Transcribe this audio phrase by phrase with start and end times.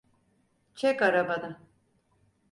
[0.75, 1.59] Çek arabanı!